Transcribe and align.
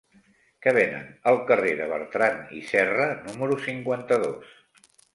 Què 0.65 0.71
venen 0.77 1.11
al 1.33 1.37
carrer 1.51 1.75
de 1.83 1.91
Bertrand 1.93 2.57
i 2.63 2.65
Serra 2.73 3.09
número 3.31 3.63
cinquanta-dos? 3.71 4.61